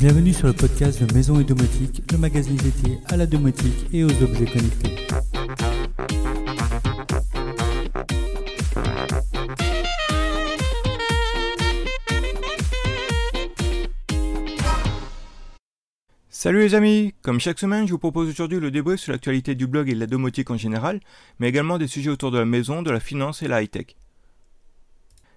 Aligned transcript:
Bienvenue 0.00 0.32
sur 0.32 0.46
le 0.46 0.54
podcast 0.54 1.04
de 1.04 1.12
Maison 1.12 1.38
et 1.40 1.44
Domotique, 1.44 2.10
le 2.10 2.16
magazine 2.16 2.56
dédié 2.56 3.00
à 3.04 3.18
la 3.18 3.26
domotique 3.26 3.86
et 3.92 4.02
aux 4.02 4.22
objets 4.22 4.46
connectés. 4.46 4.96
Salut 16.30 16.60
les 16.60 16.74
amis 16.74 17.12
Comme 17.20 17.38
chaque 17.38 17.58
semaine, 17.58 17.86
je 17.86 17.92
vous 17.92 17.98
propose 17.98 18.30
aujourd'hui 18.30 18.58
le 18.58 18.70
débrief 18.70 19.00
sur 19.00 19.12
l'actualité 19.12 19.54
du 19.54 19.66
blog 19.66 19.90
et 19.90 19.94
de 19.94 20.00
la 20.00 20.06
domotique 20.06 20.50
en 20.50 20.56
général, 20.56 21.00
mais 21.40 21.50
également 21.50 21.76
des 21.76 21.88
sujets 21.88 22.08
autour 22.08 22.30
de 22.30 22.38
la 22.38 22.46
maison, 22.46 22.80
de 22.80 22.90
la 22.90 23.00
finance 23.00 23.42
et 23.42 23.48
la 23.48 23.60
high-tech. 23.60 23.96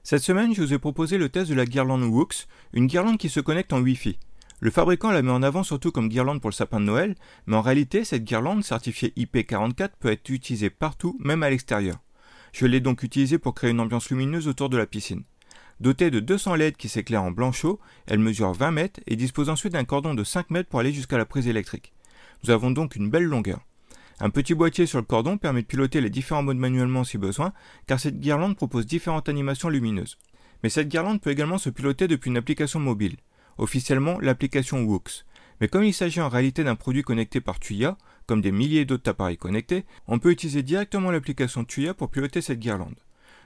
Cette 0.03 0.21
semaine, 0.21 0.55
je 0.55 0.61
vous 0.61 0.73
ai 0.73 0.79
proposé 0.79 1.17
le 1.17 1.27
test 1.27 1.49
de 1.49 1.55
la 1.55 1.65
guirlande 1.65 2.03
Woox, 2.03 2.47
une 2.71 2.87
guirlande 2.87 3.17
qui 3.17 3.27
se 3.27 3.41
connecte 3.41 3.73
en 3.73 3.81
Wi-Fi. 3.81 4.17
Le 4.63 4.71
fabricant 4.71 5.11
la 5.11 5.21
met 5.21 5.29
en 5.29 5.43
avant 5.43 5.63
surtout 5.63 5.91
comme 5.91 6.07
guirlande 6.07 6.39
pour 6.39 6.49
le 6.49 6.55
sapin 6.55 6.79
de 6.79 6.85
Noël, 6.85 7.15
mais 7.47 7.57
en 7.57 7.61
réalité, 7.61 8.05
cette 8.05 8.23
guirlande 8.23 8.63
certifiée 8.63 9.11
IP44 9.17 9.89
peut 9.99 10.09
être 10.09 10.29
utilisée 10.29 10.69
partout, 10.69 11.17
même 11.19 11.43
à 11.43 11.49
l'extérieur. 11.49 11.97
Je 12.53 12.65
l'ai 12.65 12.79
donc 12.79 13.03
utilisée 13.03 13.37
pour 13.37 13.55
créer 13.55 13.71
une 13.71 13.81
ambiance 13.81 14.09
lumineuse 14.09 14.47
autour 14.47 14.69
de 14.69 14.77
la 14.77 14.85
piscine. 14.85 15.23
Dotée 15.81 16.11
de 16.11 16.21
200 16.21 16.55
LED 16.55 16.77
qui 16.77 16.87
s'éclairent 16.87 17.23
en 17.23 17.31
blanc 17.31 17.51
chaud, 17.51 17.81
elle 18.07 18.19
mesure 18.19 18.53
20 18.53 18.71
mètres 18.71 19.01
et 19.05 19.17
dispose 19.17 19.49
ensuite 19.49 19.73
d'un 19.73 19.83
cordon 19.83 20.13
de 20.13 20.23
5 20.23 20.49
mètres 20.49 20.69
pour 20.69 20.79
aller 20.79 20.93
jusqu'à 20.93 21.17
la 21.17 21.25
prise 21.25 21.49
électrique. 21.49 21.91
Nous 22.45 22.51
avons 22.51 22.71
donc 22.71 22.95
une 22.95 23.09
belle 23.09 23.25
longueur. 23.25 23.59
Un 24.21 24.29
petit 24.29 24.53
boîtier 24.53 24.85
sur 24.85 24.99
le 24.99 25.03
cordon 25.03 25.37
permet 25.37 25.63
de 25.63 25.67
piloter 25.67 25.99
les 25.99 26.09
différents 26.09 26.41
modes 26.41 26.55
manuellement 26.55 27.03
si 27.03 27.17
besoin, 27.17 27.51
car 27.85 27.99
cette 27.99 28.21
guirlande 28.21 28.55
propose 28.55 28.85
différentes 28.85 29.27
animations 29.27 29.67
lumineuses. 29.67 30.17
Mais 30.63 30.69
cette 30.69 30.87
guirlande 30.87 31.19
peut 31.19 31.31
également 31.31 31.57
se 31.57 31.69
piloter 31.69 32.07
depuis 32.07 32.29
une 32.29 32.37
application 32.37 32.79
mobile 32.79 33.17
officiellement 33.57 34.19
l'application 34.19 34.83
Woox. 34.83 35.25
Mais 35.61 35.67
comme 35.67 35.83
il 35.83 35.93
s'agit 35.93 36.21
en 36.21 36.29
réalité 36.29 36.63
d'un 36.63 36.75
produit 36.75 37.03
connecté 37.03 37.41
par 37.41 37.59
Tuya, 37.59 37.97
comme 38.25 38.41
des 38.41 38.51
milliers 38.51 38.85
d'autres 38.85 39.09
appareils 39.09 39.37
connectés, 39.37 39.85
on 40.07 40.19
peut 40.19 40.31
utiliser 40.31 40.63
directement 40.63 41.11
l'application 41.11 41.63
Tuya 41.63 41.93
pour 41.93 42.09
piloter 42.09 42.41
cette 42.41 42.59
guirlande. 42.59 42.95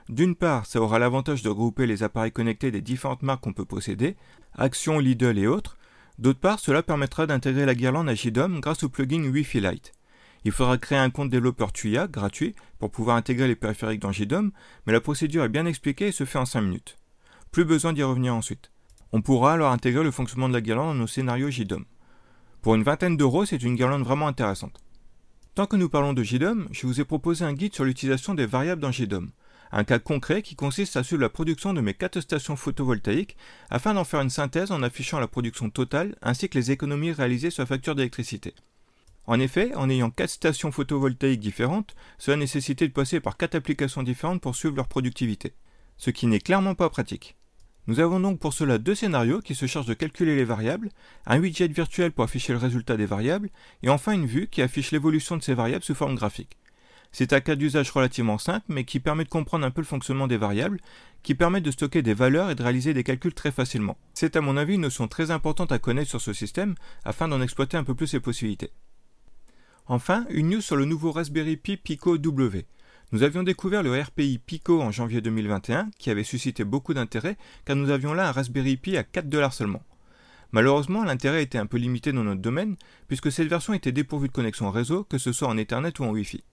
D'une 0.08 0.34
part, 0.34 0.66
ça 0.66 0.80
aura 0.80 0.98
l'avantage 0.98 1.42
de 1.42 1.50
regrouper 1.50 1.86
les 1.86 2.02
appareils 2.02 2.32
connectés 2.32 2.70
des 2.70 2.80
différentes 2.80 3.22
marques 3.22 3.42
qu'on 3.42 3.52
peut 3.52 3.64
posséder, 3.64 4.16
Action, 4.56 4.98
Lidl 4.98 5.38
et 5.38 5.46
autres. 5.46 5.76
D'autre 6.18 6.40
part, 6.40 6.58
cela 6.58 6.82
permettra 6.82 7.26
d'intégrer 7.26 7.66
la 7.66 7.74
guirlande 7.74 8.08
à 8.08 8.14
JDOM 8.14 8.60
grâce 8.60 8.82
au 8.82 8.88
plugin 8.88 9.22
Wi-Fi 9.22 9.60
Lite. 9.60 9.92
Il 10.44 10.52
faudra 10.52 10.78
créer 10.78 10.98
un 10.98 11.10
compte 11.10 11.30
développeur 11.30 11.72
Tuya 11.72 12.06
gratuit 12.06 12.54
pour 12.78 12.90
pouvoir 12.90 13.16
intégrer 13.16 13.48
les 13.48 13.56
périphériques 13.56 14.00
dans 14.00 14.12
JDOM, 14.12 14.50
mais 14.86 14.92
la 14.92 15.00
procédure 15.00 15.44
est 15.44 15.48
bien 15.48 15.66
expliquée 15.66 16.08
et 16.08 16.12
se 16.12 16.24
fait 16.24 16.38
en 16.38 16.46
5 16.46 16.62
minutes. 16.62 16.96
Plus 17.50 17.64
besoin 17.64 17.92
d'y 17.92 18.02
revenir 18.02 18.34
ensuite. 18.34 18.70
On 19.12 19.22
pourra 19.22 19.54
alors 19.54 19.72
intégrer 19.72 20.04
le 20.04 20.10
fonctionnement 20.10 20.50
de 20.50 20.54
la 20.54 20.60
guirlande 20.60 20.88
dans 20.88 21.00
nos 21.00 21.06
scénarios 21.06 21.50
JDOM. 21.50 21.86
Pour 22.60 22.74
une 22.74 22.82
vingtaine 22.82 23.16
d'euros, 23.16 23.46
c'est 23.46 23.62
une 23.62 23.74
guirlande 23.74 24.02
vraiment 24.02 24.28
intéressante. 24.28 24.82
Tant 25.54 25.64
que 25.64 25.76
nous 25.76 25.88
parlons 25.88 26.12
de 26.12 26.22
JDOM, 26.22 26.68
je 26.72 26.86
vous 26.86 27.00
ai 27.00 27.04
proposé 27.04 27.42
un 27.44 27.54
guide 27.54 27.74
sur 27.74 27.84
l'utilisation 27.84 28.34
des 28.34 28.44
variables 28.44 28.82
dans 28.82 28.92
JDOM. 28.92 29.30
Un 29.72 29.84
cas 29.84 29.98
concret 29.98 30.42
qui 30.42 30.56
consiste 30.56 30.96
à 30.98 31.02
suivre 31.02 31.22
la 31.22 31.30
production 31.30 31.72
de 31.72 31.80
mes 31.80 31.94
4 31.94 32.20
stations 32.20 32.56
photovoltaïques 32.56 33.36
afin 33.70 33.94
d'en 33.94 34.04
faire 34.04 34.20
une 34.20 34.28
synthèse 34.28 34.72
en 34.72 34.82
affichant 34.82 35.20
la 35.20 35.26
production 35.26 35.70
totale 35.70 36.14
ainsi 36.20 36.50
que 36.50 36.58
les 36.58 36.70
économies 36.70 37.12
réalisées 37.12 37.50
sur 37.50 37.62
la 37.62 37.66
facture 37.66 37.94
d'électricité. 37.94 38.54
En 39.26 39.40
effet, 39.40 39.74
en 39.74 39.88
ayant 39.88 40.10
4 40.10 40.28
stations 40.28 40.70
photovoltaïques 40.70 41.40
différentes, 41.40 41.94
cela 42.18 42.36
nécessitait 42.36 42.88
de 42.88 42.92
passer 42.92 43.20
par 43.20 43.38
4 43.38 43.54
applications 43.54 44.02
différentes 44.02 44.42
pour 44.42 44.54
suivre 44.54 44.76
leur 44.76 44.88
productivité. 44.88 45.54
Ce 45.96 46.10
qui 46.10 46.26
n'est 46.26 46.40
clairement 46.40 46.74
pas 46.74 46.90
pratique. 46.90 47.37
Nous 47.88 48.00
avons 48.00 48.20
donc 48.20 48.38
pour 48.38 48.52
cela 48.52 48.76
deux 48.76 48.94
scénarios 48.94 49.40
qui 49.40 49.54
se 49.54 49.64
chargent 49.64 49.86
de 49.86 49.94
calculer 49.94 50.36
les 50.36 50.44
variables, 50.44 50.90
un 51.24 51.40
widget 51.40 51.68
virtuel 51.68 52.12
pour 52.12 52.22
afficher 52.22 52.52
le 52.52 52.58
résultat 52.58 52.98
des 52.98 53.06
variables, 53.06 53.48
et 53.82 53.88
enfin 53.88 54.12
une 54.12 54.26
vue 54.26 54.46
qui 54.46 54.60
affiche 54.60 54.90
l'évolution 54.90 55.38
de 55.38 55.42
ces 55.42 55.54
variables 55.54 55.82
sous 55.82 55.94
forme 55.94 56.14
graphique. 56.14 56.58
C'est 57.12 57.32
un 57.32 57.40
cas 57.40 57.56
d'usage 57.56 57.90
relativement 57.90 58.36
simple, 58.36 58.66
mais 58.68 58.84
qui 58.84 59.00
permet 59.00 59.24
de 59.24 59.30
comprendre 59.30 59.64
un 59.64 59.70
peu 59.70 59.80
le 59.80 59.86
fonctionnement 59.86 60.26
des 60.26 60.36
variables, 60.36 60.80
qui 61.22 61.34
permet 61.34 61.62
de 61.62 61.70
stocker 61.70 62.02
des 62.02 62.12
valeurs 62.12 62.50
et 62.50 62.54
de 62.54 62.62
réaliser 62.62 62.92
des 62.92 63.04
calculs 63.04 63.32
très 63.32 63.52
facilement. 63.52 63.96
C'est 64.12 64.36
à 64.36 64.42
mon 64.42 64.58
avis 64.58 64.74
une 64.74 64.82
notion 64.82 65.08
très 65.08 65.30
importante 65.30 65.72
à 65.72 65.78
connaître 65.78 66.10
sur 66.10 66.20
ce 66.20 66.34
système, 66.34 66.74
afin 67.06 67.26
d'en 67.26 67.40
exploiter 67.40 67.78
un 67.78 67.84
peu 67.84 67.94
plus 67.94 68.08
ses 68.08 68.20
possibilités. 68.20 68.70
Enfin, 69.86 70.26
une 70.28 70.50
news 70.50 70.60
sur 70.60 70.76
le 70.76 70.84
nouveau 70.84 71.10
Raspberry 71.10 71.56
Pi 71.56 71.78
Pico 71.78 72.18
W. 72.18 72.66
Nous 73.10 73.22
avions 73.22 73.42
découvert 73.42 73.82
le 73.82 73.98
RPI 73.98 74.38
Pico 74.38 74.82
en 74.82 74.90
janvier 74.90 75.22
2021, 75.22 75.90
qui 75.98 76.10
avait 76.10 76.24
suscité 76.24 76.64
beaucoup 76.64 76.92
d'intérêt, 76.92 77.38
car 77.64 77.74
nous 77.74 77.88
avions 77.88 78.12
là 78.12 78.28
un 78.28 78.32
Raspberry 78.32 78.76
Pi 78.76 78.98
à 78.98 79.02
4 79.02 79.30
dollars 79.30 79.54
seulement. 79.54 79.82
Malheureusement, 80.52 81.04
l'intérêt 81.04 81.42
était 81.42 81.56
un 81.56 81.64
peu 81.64 81.78
limité 81.78 82.12
dans 82.12 82.24
notre 82.24 82.42
domaine, 82.42 82.76
puisque 83.06 83.32
cette 83.32 83.48
version 83.48 83.72
était 83.72 83.92
dépourvue 83.92 84.28
de 84.28 84.34
connexion 84.34 84.70
réseau, 84.70 85.04
que 85.04 85.16
ce 85.16 85.32
soit 85.32 85.48
en 85.48 85.56
Ethernet 85.56 85.98
ou 86.00 86.04
en 86.04 86.10
Wi-Fi. 86.10 86.44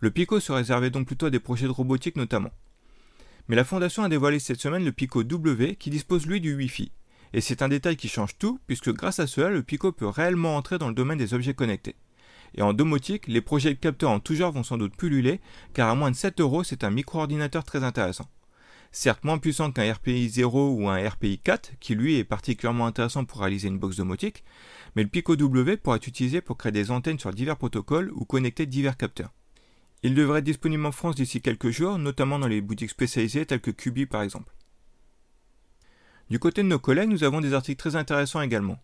Le 0.00 0.10
Pico 0.10 0.40
se 0.40 0.50
réservait 0.50 0.90
donc 0.90 1.06
plutôt 1.06 1.26
à 1.26 1.30
des 1.30 1.38
projets 1.38 1.66
de 1.66 1.70
robotique 1.70 2.16
notamment. 2.16 2.50
Mais 3.46 3.54
la 3.54 3.64
fondation 3.64 4.02
a 4.02 4.08
dévoilé 4.08 4.40
cette 4.40 4.60
semaine 4.60 4.84
le 4.84 4.90
Pico 4.92 5.22
W 5.22 5.76
qui 5.76 5.90
dispose 5.90 6.26
lui 6.26 6.40
du 6.40 6.56
Wi-Fi. 6.56 6.90
Et 7.34 7.40
c'est 7.40 7.62
un 7.62 7.68
détail 7.68 7.96
qui 7.96 8.08
change 8.08 8.36
tout, 8.36 8.58
puisque 8.66 8.92
grâce 8.92 9.20
à 9.20 9.28
cela, 9.28 9.48
le 9.48 9.62
Pico 9.62 9.92
peut 9.92 10.08
réellement 10.08 10.56
entrer 10.56 10.78
dans 10.78 10.88
le 10.88 10.94
domaine 10.94 11.18
des 11.18 11.34
objets 11.34 11.54
connectés. 11.54 11.94
Et 12.54 12.62
en 12.62 12.72
domotique, 12.72 13.26
les 13.26 13.40
projets 13.40 13.74
de 13.74 13.78
capteurs 13.78 14.10
en 14.10 14.20
tout 14.20 14.34
genre 14.34 14.52
vont 14.52 14.62
sans 14.62 14.78
doute 14.78 14.96
pulluler, 14.96 15.40
car 15.72 15.88
à 15.88 15.94
moins 15.94 16.10
de 16.10 16.16
7 16.16 16.40
euros, 16.40 16.62
c'est 16.62 16.84
un 16.84 16.90
micro-ordinateur 16.90 17.64
très 17.64 17.82
intéressant. 17.82 18.28
Certes 18.92 19.24
moins 19.24 19.38
puissant 19.38 19.72
qu'un 19.72 19.92
RPI 19.92 20.28
0 20.28 20.70
ou 20.70 20.88
un 20.88 21.08
RPI 21.08 21.38
4, 21.38 21.72
qui 21.80 21.96
lui 21.96 22.16
est 22.16 22.24
particulièrement 22.24 22.86
intéressant 22.86 23.24
pour 23.24 23.40
réaliser 23.40 23.66
une 23.66 23.78
box 23.78 23.96
domotique, 23.96 24.44
mais 24.94 25.02
le 25.02 25.08
Pico 25.08 25.34
W 25.34 25.76
pourra 25.78 25.96
être 25.96 26.06
utilisé 26.06 26.40
pour 26.40 26.56
créer 26.56 26.70
des 26.70 26.92
antennes 26.92 27.18
sur 27.18 27.32
divers 27.32 27.56
protocoles 27.56 28.12
ou 28.14 28.24
connecter 28.24 28.66
divers 28.66 28.96
capteurs. 28.96 29.32
Il 30.04 30.14
devrait 30.14 30.38
être 30.38 30.44
disponible 30.44 30.86
en 30.86 30.92
France 30.92 31.16
d'ici 31.16 31.40
quelques 31.40 31.70
jours, 31.70 31.98
notamment 31.98 32.38
dans 32.38 32.46
les 32.46 32.60
boutiques 32.60 32.90
spécialisées 32.90 33.46
telles 33.46 33.60
que 33.60 33.72
Cubi 33.72 34.06
par 34.06 34.22
exemple. 34.22 34.54
Du 36.30 36.38
côté 36.38 36.62
de 36.62 36.68
nos 36.68 36.78
collègues, 36.78 37.10
nous 37.10 37.24
avons 37.24 37.40
des 37.40 37.52
articles 37.52 37.80
très 37.80 37.96
intéressants 37.96 38.42
également. 38.42 38.78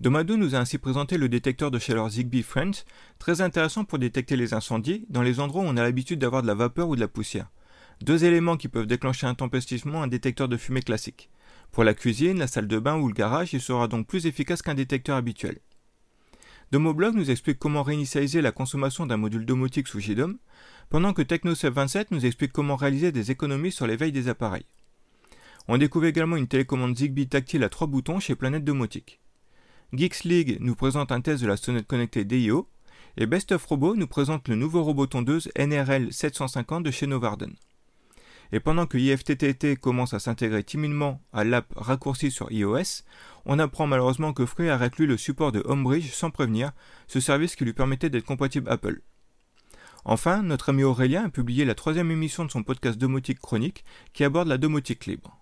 Domado 0.00 0.38
nous 0.38 0.54
a 0.54 0.58
ainsi 0.58 0.78
présenté 0.78 1.18
le 1.18 1.28
détecteur 1.28 1.70
de 1.70 1.78
chaleur 1.78 2.08
Zigbee 2.08 2.42
Friends, 2.42 2.84
très 3.18 3.42
intéressant 3.42 3.84
pour 3.84 3.98
détecter 3.98 4.34
les 4.34 4.54
incendies 4.54 5.04
dans 5.10 5.20
les 5.20 5.40
endroits 5.40 5.62
où 5.62 5.66
on 5.66 5.76
a 5.76 5.82
l'habitude 5.82 6.18
d'avoir 6.18 6.40
de 6.40 6.46
la 6.46 6.54
vapeur 6.54 6.88
ou 6.88 6.96
de 6.96 7.00
la 7.00 7.08
poussière. 7.08 7.50
Deux 8.00 8.24
éléments 8.24 8.56
qui 8.56 8.68
peuvent 8.68 8.86
déclencher 8.86 9.26
intempestivement 9.26 10.02
un 10.02 10.06
détecteur 10.06 10.48
de 10.48 10.56
fumée 10.56 10.80
classique. 10.80 11.28
Pour 11.70 11.84
la 11.84 11.92
cuisine, 11.92 12.38
la 12.38 12.46
salle 12.46 12.66
de 12.66 12.78
bain 12.78 12.96
ou 12.96 13.08
le 13.08 13.12
garage, 13.12 13.52
il 13.52 13.60
sera 13.60 13.88
donc 13.88 14.06
plus 14.06 14.24
efficace 14.24 14.62
qu'un 14.62 14.74
détecteur 14.74 15.16
habituel. 15.16 15.58
Domoblog 16.72 17.14
nous 17.14 17.30
explique 17.30 17.58
comment 17.58 17.82
réinitialiser 17.82 18.40
la 18.40 18.52
consommation 18.52 19.04
d'un 19.04 19.18
module 19.18 19.44
domotique 19.44 19.86
sous 19.86 20.00
JDOM, 20.00 20.38
pendant 20.88 21.12
que 21.12 21.20
TechnoSef27 21.20 22.06
nous 22.10 22.24
explique 22.24 22.52
comment 22.52 22.76
réaliser 22.76 23.12
des 23.12 23.30
économies 23.30 23.70
sur 23.70 23.86
l'éveil 23.86 24.12
des 24.12 24.28
appareils. 24.28 24.64
On 25.68 25.76
découvre 25.76 26.06
également 26.06 26.36
une 26.36 26.48
télécommande 26.48 26.96
Zigbee 26.96 27.28
tactile 27.28 27.64
à 27.64 27.68
trois 27.68 27.86
boutons 27.86 28.18
chez 28.18 28.34
Planète 28.34 28.64
Domotique. 28.64 29.20
Geeks 29.92 30.22
League 30.22 30.58
nous 30.60 30.76
présente 30.76 31.10
un 31.10 31.20
test 31.20 31.42
de 31.42 31.48
la 31.48 31.56
sonnette 31.56 31.88
connectée 31.88 32.24
DIO, 32.24 32.68
et 33.16 33.26
Best 33.26 33.50
of 33.50 33.64
Robot 33.64 33.96
nous 33.96 34.06
présente 34.06 34.46
le 34.46 34.54
nouveau 34.54 34.84
robot 34.84 35.08
tondeuse 35.08 35.50
NRL 35.58 36.12
750 36.12 36.84
de 36.84 36.92
chez 36.92 37.08
Novarden. 37.08 37.52
Et 38.52 38.60
pendant 38.60 38.86
que 38.86 38.98
IFTTT 38.98 39.80
commence 39.80 40.14
à 40.14 40.20
s'intégrer 40.20 40.62
timidement 40.62 41.20
à 41.32 41.42
l'app 41.42 41.66
raccourci 41.74 42.30
sur 42.30 42.52
iOS, 42.52 43.02
on 43.46 43.58
apprend 43.58 43.88
malheureusement 43.88 44.32
que 44.32 44.46
Free 44.46 44.68
a 44.68 44.76
réclu 44.76 45.06
le 45.06 45.16
support 45.16 45.50
de 45.50 45.62
Homebridge 45.64 46.12
sans 46.12 46.30
prévenir, 46.30 46.70
ce 47.08 47.18
service 47.18 47.56
qui 47.56 47.64
lui 47.64 47.72
permettait 47.72 48.10
d'être 48.10 48.24
compatible 48.24 48.70
Apple. 48.70 49.02
Enfin, 50.04 50.42
notre 50.42 50.68
ami 50.68 50.84
Aurélien 50.84 51.24
a 51.24 51.30
publié 51.30 51.64
la 51.64 51.74
troisième 51.74 52.12
émission 52.12 52.44
de 52.44 52.50
son 52.50 52.62
podcast 52.62 52.96
Domotique 52.96 53.40
Chronique 53.40 53.84
qui 54.12 54.22
aborde 54.22 54.46
la 54.46 54.56
domotique 54.56 55.06
libre. 55.06 55.36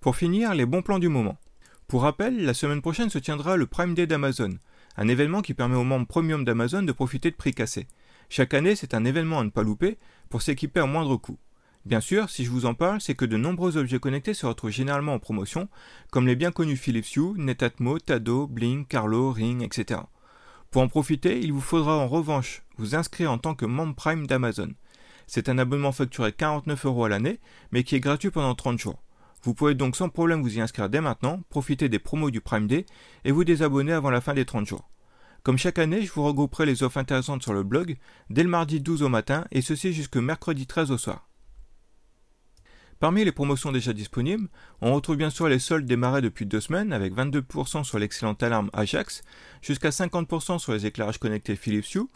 Pour 0.00 0.16
finir, 0.16 0.54
les 0.54 0.66
bons 0.66 0.82
plans 0.82 0.98
du 0.98 1.08
moment. 1.08 1.38
Pour 1.88 2.02
rappel, 2.02 2.44
la 2.44 2.52
semaine 2.52 2.82
prochaine 2.82 3.10
se 3.10 3.18
tiendra 3.18 3.56
le 3.56 3.66
Prime 3.66 3.94
Day 3.94 4.08
d'Amazon, 4.08 4.58
un 4.96 5.06
événement 5.06 5.40
qui 5.40 5.54
permet 5.54 5.76
aux 5.76 5.84
membres 5.84 6.08
premium 6.08 6.44
d'Amazon 6.44 6.82
de 6.82 6.90
profiter 6.90 7.30
de 7.30 7.36
prix 7.36 7.54
cassés. 7.54 7.86
Chaque 8.28 8.54
année, 8.54 8.74
c'est 8.74 8.92
un 8.92 9.04
événement 9.04 9.38
à 9.38 9.44
ne 9.44 9.50
pas 9.50 9.62
louper 9.62 9.96
pour 10.28 10.42
s'équiper 10.42 10.80
à 10.80 10.86
moindre 10.86 11.16
coût. 11.16 11.38
Bien 11.84 12.00
sûr, 12.00 12.28
si 12.28 12.44
je 12.44 12.50
vous 12.50 12.66
en 12.66 12.74
parle, 12.74 13.00
c'est 13.00 13.14
que 13.14 13.24
de 13.24 13.36
nombreux 13.36 13.76
objets 13.76 14.00
connectés 14.00 14.34
se 14.34 14.46
retrouvent 14.46 14.72
généralement 14.72 15.14
en 15.14 15.20
promotion, 15.20 15.68
comme 16.10 16.26
les 16.26 16.34
bien 16.34 16.50
connus 16.50 16.76
Philips 16.76 17.14
Hue, 17.14 17.34
Netatmo, 17.36 18.00
Tado, 18.00 18.48
Blink, 18.48 18.88
Carlo, 18.88 19.30
Ring, 19.30 19.62
etc. 19.62 20.00
Pour 20.72 20.82
en 20.82 20.88
profiter, 20.88 21.38
il 21.38 21.52
vous 21.52 21.60
faudra 21.60 21.96
en 21.96 22.08
revanche 22.08 22.64
vous 22.78 22.96
inscrire 22.96 23.30
en 23.30 23.38
tant 23.38 23.54
que 23.54 23.64
membre 23.64 23.94
Prime 23.94 24.26
d'Amazon. 24.26 24.72
C'est 25.28 25.48
un 25.48 25.58
abonnement 25.58 25.92
facturé 25.92 26.32
49 26.32 26.86
euros 26.86 27.04
à 27.04 27.08
l'année, 27.08 27.38
mais 27.70 27.84
qui 27.84 27.94
est 27.94 28.00
gratuit 28.00 28.30
pendant 28.30 28.56
30 28.56 28.80
jours. 28.80 29.00
Vous 29.42 29.54
pouvez 29.54 29.74
donc 29.74 29.96
sans 29.96 30.08
problème 30.08 30.42
vous 30.42 30.56
y 30.56 30.60
inscrire 30.60 30.88
dès 30.88 31.00
maintenant, 31.00 31.42
profiter 31.50 31.88
des 31.88 31.98
promos 31.98 32.30
du 32.30 32.40
Prime 32.40 32.66
Day 32.66 32.86
et 33.24 33.32
vous 33.32 33.44
désabonner 33.44 33.92
avant 33.92 34.10
la 34.10 34.20
fin 34.20 34.34
des 34.34 34.44
30 34.44 34.66
jours. 34.66 34.88
Comme 35.42 35.58
chaque 35.58 35.78
année, 35.78 36.02
je 36.02 36.12
vous 36.12 36.24
regrouperai 36.24 36.66
les 36.66 36.82
offres 36.82 36.98
intéressantes 36.98 37.42
sur 37.42 37.52
le 37.52 37.62
blog 37.62 37.96
dès 38.30 38.42
le 38.42 38.48
mardi 38.48 38.80
12 38.80 39.02
au 39.02 39.08
matin 39.08 39.44
et 39.52 39.62
ceci 39.62 39.92
jusque 39.92 40.16
mercredi 40.16 40.66
13 40.66 40.90
au 40.90 40.98
soir. 40.98 41.28
Parmi 42.98 43.24
les 43.24 43.32
promotions 43.32 43.72
déjà 43.72 43.92
disponibles, 43.92 44.48
on 44.80 44.94
retrouve 44.94 45.16
bien 45.16 45.28
sûr 45.28 45.48
les 45.48 45.58
soldes 45.58 45.84
démarrés 45.84 46.22
depuis 46.22 46.46
deux 46.46 46.60
semaines 46.60 46.94
avec 46.94 47.14
22% 47.14 47.84
sur 47.84 47.98
l'excellente 47.98 48.42
alarme 48.42 48.70
Ajax, 48.72 49.22
jusqu'à 49.60 49.90
50% 49.90 50.58
sur 50.58 50.72
les 50.72 50.86
éclairages 50.86 51.18
connectés 51.18 51.56
Philips 51.56 51.94
Hue, 51.94 52.08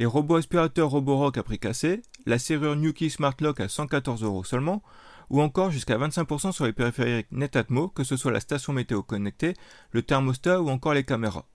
les 0.00 0.06
robots 0.06 0.36
aspirateurs 0.36 0.90
Roborock 0.90 1.38
à 1.38 1.44
prix 1.44 1.60
cassé, 1.60 2.02
la 2.26 2.40
serrure 2.40 2.74
Nuki 2.74 3.10
Smart 3.10 3.36
Lock 3.40 3.60
à 3.60 3.68
114 3.68 4.24
euros 4.24 4.42
seulement, 4.42 4.82
ou 5.30 5.40
encore 5.40 5.70
jusqu'à 5.70 5.98
25% 5.98 6.52
sur 6.52 6.64
les 6.64 6.72
périphériques 6.72 7.30
Netatmo, 7.32 7.88
que 7.88 8.04
ce 8.04 8.16
soit 8.16 8.32
la 8.32 8.40
station 8.40 8.72
météo 8.72 9.02
connectée, 9.02 9.54
le 9.90 10.02
thermostat 10.02 10.60
ou 10.60 10.68
encore 10.68 10.94
les 10.94 11.04
caméras. 11.04 11.46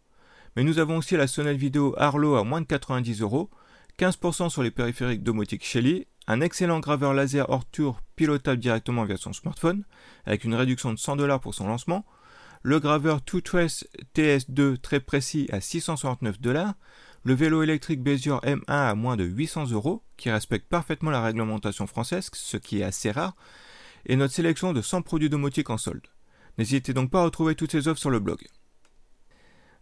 Mais 0.55 0.63
nous 0.63 0.79
avons 0.79 0.97
aussi 0.97 1.15
la 1.15 1.27
sonnette 1.27 1.57
vidéo 1.57 1.93
Arlo 1.97 2.35
à 2.35 2.43
moins 2.43 2.61
de 2.61 2.65
90 2.65 3.21
euros, 3.21 3.49
15% 3.99 4.49
sur 4.49 4.63
les 4.63 4.71
périphériques 4.71 5.23
domotiques 5.23 5.65
Shelly, 5.65 6.07
un 6.27 6.41
excellent 6.41 6.79
graveur 6.79 7.13
laser 7.13 7.49
hors 7.49 7.65
tour 7.65 8.01
pilotable 8.15 8.59
directement 8.59 9.03
via 9.03 9.17
son 9.17 9.33
smartphone, 9.33 9.83
avec 10.25 10.43
une 10.43 10.55
réduction 10.55 10.93
de 10.93 10.99
100 10.99 11.15
dollars 11.15 11.39
pour 11.39 11.55
son 11.55 11.67
lancement, 11.67 12.05
le 12.61 12.79
graveur 12.79 13.21
Two 13.23 13.41
Trace 13.41 13.85
TS2 14.15 14.77
très 14.77 14.99
précis 14.99 15.47
à 15.51 15.61
669 15.61 16.39
dollars, 16.41 16.73
le 17.23 17.33
vélo 17.33 17.63
électrique 17.63 18.01
Bezier 18.01 18.37
M1 18.43 18.63
à 18.67 18.95
moins 18.95 19.17
de 19.17 19.23
800 19.23 19.71
euros, 19.71 20.03
qui 20.17 20.29
respecte 20.29 20.67
parfaitement 20.69 21.11
la 21.11 21.21
réglementation 21.21 21.87
française, 21.87 22.29
ce 22.33 22.57
qui 22.57 22.79
est 22.79 22.83
assez 22.83 23.11
rare, 23.11 23.35
et 24.05 24.15
notre 24.15 24.33
sélection 24.33 24.73
de 24.73 24.81
100 24.81 25.01
produits 25.01 25.29
domotiques 25.29 25.69
en 25.69 25.77
solde. 25.77 26.07
N'hésitez 26.57 26.93
donc 26.93 27.11
pas 27.11 27.21
à 27.21 27.25
retrouver 27.25 27.55
toutes 27.55 27.71
ces 27.71 27.87
offres 27.87 27.99
sur 27.99 28.09
le 28.09 28.19
blog. 28.19 28.45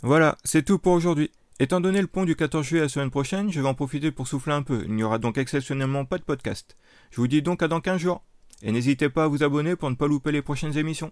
Voilà, 0.04 0.38
c'est 0.44 0.64
tout 0.64 0.78
pour 0.78 0.94
aujourd'hui. 0.94 1.32
Étant 1.60 1.82
donné 1.82 2.02
le 2.02 2.08
pont 2.08 2.24
du 2.24 2.36
14 2.36 2.64
juillet 2.64 2.84
la 2.84 2.90
semaine 2.90 3.10
prochaine, 3.10 3.52
je 3.52 3.60
vais 3.60 3.68
en 3.68 3.74
profiter 3.74 4.12
pour 4.12 4.28
souffler 4.28 4.54
un 4.54 4.62
peu. 4.62 4.84
Il 4.86 4.94
n'y 4.94 5.02
aura 5.02 5.18
donc 5.18 5.40
exceptionnellement 5.40 6.06
pas 6.06 6.20
de 6.20 6.24
podcast. 6.24 6.78
Je 7.10 7.20
vous 7.20 7.28
dis 7.28 7.42
donc 7.42 7.64
à 7.64 7.68
dans 7.68 7.82
15 7.82 8.00
jours. 8.00 8.24
Et 8.62 8.72
n'hésitez 8.72 9.10
pas 9.10 9.24
à 9.24 9.28
vous 9.28 9.44
abonner 9.44 9.76
pour 9.76 9.90
ne 9.90 9.96
pas 9.96 10.08
louper 10.08 10.32
les 10.32 10.44
prochaines 10.44 10.78
émissions. 10.78 11.12